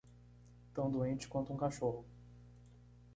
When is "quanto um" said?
1.27-1.57